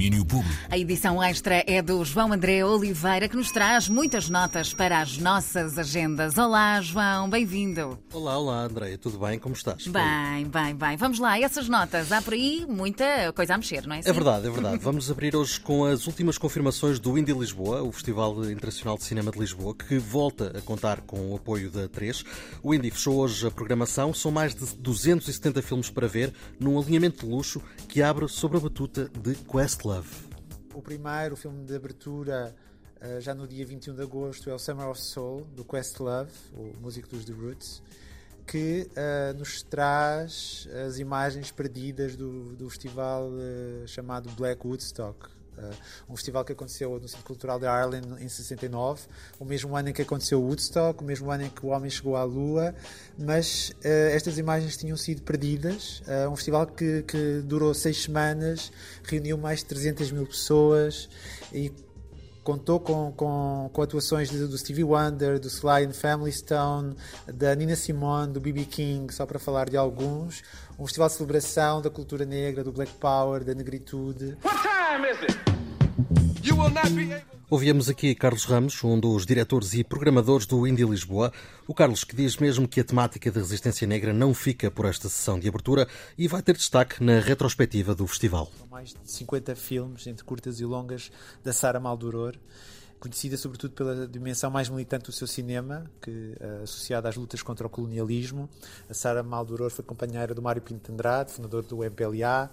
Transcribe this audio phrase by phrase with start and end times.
[0.00, 0.56] domínio público.
[0.70, 5.18] A edição extra é do João André Oliveira, que nos traz muitas notas para as
[5.18, 6.38] nossas agendas.
[6.38, 7.98] Olá, João, bem-vindo.
[8.10, 9.38] Olá, olá, Andréia, tudo bem?
[9.38, 9.86] Como estás?
[9.86, 10.96] Bem, bem, bem.
[10.96, 12.10] Vamos lá, essas notas.
[12.10, 14.00] Há por aí muita coisa a mexer, não é?
[14.02, 14.78] É verdade, é verdade.
[14.78, 19.30] Vamos abrir hoje com as últimas confirmações do Indie Lisboa, o Festival Internacional de Cinema
[19.30, 22.24] de Lisboa, que volta a contar com o apoio da 3.
[22.62, 24.14] O Indie fechou hoje a programação.
[24.14, 28.60] São mais de 270 filmes para ver, num alinhamento de luxo que abre sobre a
[28.60, 29.34] batuta de
[29.90, 30.08] Questlove.
[30.72, 32.54] O primeiro, filme de abertura,
[33.00, 36.72] eh, já no dia 21 de agosto, é o Summer of Soul, do Questlove, o
[36.80, 37.82] músico dos The Roots,
[38.46, 45.28] que uh, nos traz as imagens perdidas do, do festival uh, chamado Black Woodstock.
[45.58, 49.02] Uh, um festival que aconteceu no Centro Cultural de Ireland em 69,
[49.38, 52.16] o mesmo ano em que aconteceu Woodstock, o mesmo ano em que o homem chegou
[52.16, 52.74] à Lua,
[53.18, 56.00] mas uh, estas imagens tinham sido perdidas.
[56.00, 58.72] Uh, um festival que, que durou seis semanas,
[59.02, 61.08] reuniu mais de 300 mil pessoas
[61.52, 61.70] e
[62.42, 66.96] contou com, com, com atuações do Stevie Wonder, do Sly and Family Stone,
[67.32, 68.64] da Nina Simone, do B.B.
[68.64, 70.42] King, só para falar de alguns.
[70.78, 74.36] Um festival de celebração da cultura negra, do Black Power, da negritude.
[74.42, 76.46] What time is it?
[76.46, 77.39] You will not be able...
[77.50, 81.32] Ouvíamos aqui Carlos Ramos, um dos diretores e programadores do Indie Lisboa.
[81.66, 85.08] O Carlos que diz mesmo que a temática da resistência negra não fica por esta
[85.08, 88.52] sessão de abertura e vai ter destaque na retrospectiva do festival.
[88.56, 91.10] São mais de 50 filmes, entre curtas e longas,
[91.42, 92.36] da Sara Maldoror
[93.00, 97.66] conhecida sobretudo pela dimensão mais militante do seu cinema, que uh, associada às lutas contra
[97.66, 98.48] o colonialismo.
[98.88, 102.50] A Sara Maldoror foi companheira do Mário Pinto Andrade, fundador do MPLA.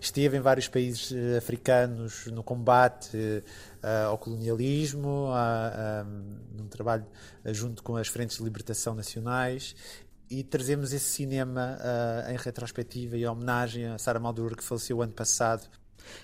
[0.00, 5.28] Esteve em vários países uh, africanos no combate uh, ao colonialismo,
[6.56, 7.04] num trabalho
[7.46, 9.74] junto com as frentes de libertação nacionais
[10.30, 15.12] e trazemos esse cinema uh, em retrospectiva e homenagem a Sara Maldoror, que faleceu ano
[15.12, 15.68] passado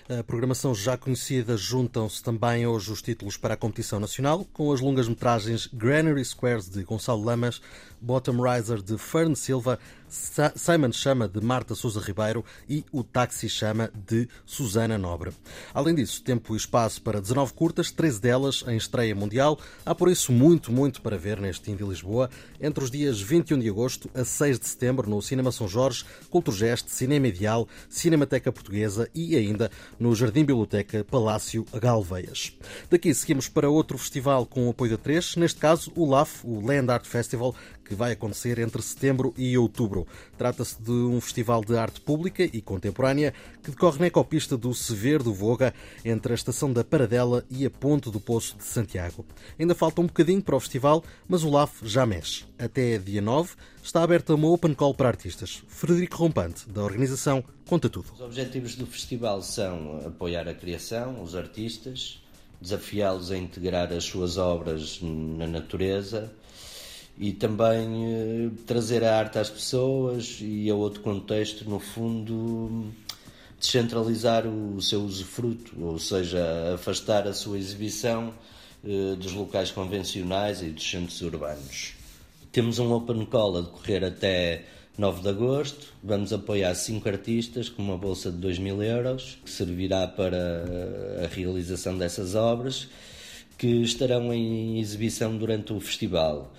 [0.09, 4.79] a programação já conhecida juntam-se também hoje os títulos para a competição nacional, com as
[4.79, 7.61] longas-metragens Granary Squares de Gonçalo Lamas,
[7.99, 13.91] Bottom Riser de Fern Silva, Simon Chama de Marta Souza Ribeiro e O Táxi Chama
[14.07, 15.31] de Susana Nobre.
[15.73, 19.59] Além disso, tempo e espaço para 19 curtas, 13 delas em estreia mundial.
[19.85, 22.29] Há por isso muito, muito para ver neste Indie Lisboa,
[22.59, 26.87] entre os dias 21 de agosto a 6 de setembro no Cinema São Jorge, Culturgest,
[26.89, 29.69] Cinema Ideal, Cinemateca Portuguesa e ainda
[29.99, 32.53] no Jardim Biblioteca Palácio Galveias.
[32.89, 36.65] Daqui seguimos para outro festival com o apoio da 3, neste caso o LAF, o
[36.65, 37.55] Land Art Festival,
[37.87, 40.05] que vai acontecer entre setembro e outubro.
[40.37, 43.33] Trata-se de um festival de arte pública e contemporânea
[43.63, 47.69] que decorre na ecopista do Sever do Voga, entre a estação da Paradela e a
[47.69, 49.25] Ponte do Poço de Santiago.
[49.57, 52.45] Ainda falta um bocadinho para o festival, mas o LAF já mexe.
[52.59, 55.63] Até dia 9 está aberta uma open call para artistas.
[55.67, 58.11] Frederico Rompante, da organização, conta tudo.
[58.13, 62.21] Os objetivos do festival são apoiar a criação, os artistas,
[62.59, 66.31] desafiá-los a integrar as suas obras na natureza
[67.19, 72.91] e também eh, trazer a arte às pessoas e a outro contexto, no fundo,
[73.59, 78.33] descentralizar o seu usufruto, ou seja, afastar a sua exibição
[78.85, 81.93] eh, dos locais convencionais e dos centros urbanos.
[82.51, 84.65] Temos um open call a decorrer até
[84.97, 85.93] 9 de agosto.
[86.03, 90.63] Vamos apoiar cinco artistas com uma bolsa de 2 mil euros, que servirá para
[91.23, 92.87] a realização dessas obras,
[93.57, 96.51] que estarão em exibição durante o festival.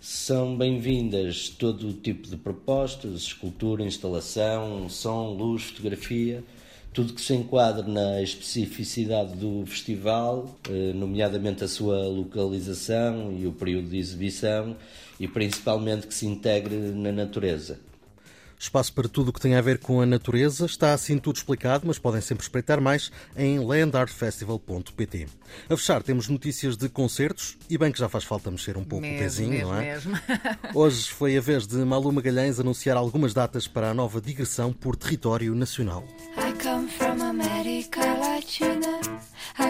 [0.00, 6.42] São bem-vindas todo o tipo de propostas, escultura, instalação, som, luz, fotografia,
[6.90, 13.52] tudo que se enquadre na especificidade do festival, eh, nomeadamente a sua localização e o
[13.52, 14.74] período de exibição,
[15.20, 17.78] e principalmente que se integre na natureza.
[18.60, 20.66] Espaço para tudo o que tem a ver com a natureza.
[20.66, 25.26] Está assim tudo explicado, mas podem sempre espreitar mais em landartfestival.pt.
[25.70, 29.00] A fechar, temos notícias de concertos e bem que já faz falta mexer um pouco
[29.00, 29.94] mesmo, o pezinho, mesmo, não é?
[29.94, 30.18] Mesmo.
[30.74, 34.94] Hoje foi a vez de Malu Magalhães anunciar algumas datas para a nova digressão por
[34.94, 36.04] território nacional.
[36.36, 39.00] I come from America Latina.
[39.58, 39.69] I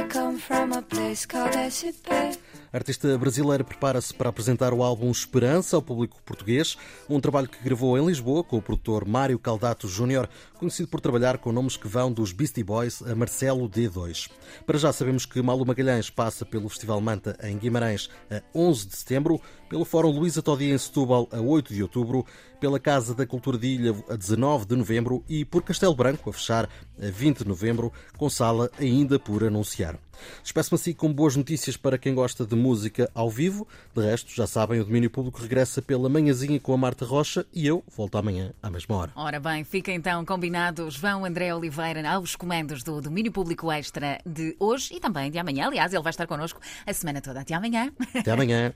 [2.72, 6.76] a artista brasileira prepara-se para apresentar o álbum Esperança ao público português,
[7.08, 11.38] um trabalho que gravou em Lisboa com o produtor Mário Caldato Júnior, conhecido por trabalhar
[11.38, 14.30] com nomes que vão dos Beastie Boys a Marcelo D2.
[14.64, 18.96] Para já sabemos que Malu Magalhães passa pelo Festival Manta em Guimarães a 11 de
[18.96, 22.24] setembro, pelo Fórum Luísa Todi em Setúbal a 8 de outubro,
[22.60, 26.32] pela Casa da Cultura de Ilha a 19 de novembro e por Castelo Branco a
[26.32, 26.68] fechar
[27.00, 29.98] a 20 de novembro, com sala ainda por anunciar.
[30.42, 33.66] Despeço-me assim com boas notícias para quem gosta de música ao vivo.
[33.94, 37.66] De resto, já sabem, o domínio público regressa pela manhãzinha com a Marta Rocha e
[37.66, 39.12] eu volto amanhã à mesma hora.
[39.14, 44.56] Ora bem, fica então combinado João André Oliveira aos comandos do domínio público extra de
[44.58, 45.66] hoje e também de amanhã.
[45.66, 47.40] Aliás, ele vai estar connosco a semana toda.
[47.40, 47.92] Até amanhã.
[48.14, 48.72] Até amanhã.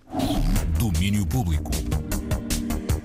[0.78, 1.70] Domínio público.